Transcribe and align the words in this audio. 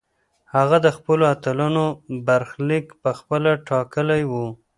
هغه 0.55 0.77
د 0.85 0.87
خپلو 0.97 1.23
اتلانو 1.33 1.85
برخلیک 2.27 2.85
پخپله 3.03 3.51
ټاکلی 3.69 4.21
و. 4.31 4.33